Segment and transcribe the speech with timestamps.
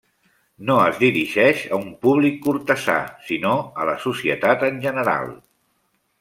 [0.69, 2.95] No es dirigeix a un públic cortesà,
[3.29, 3.53] sinó
[3.83, 5.31] a la societat en general.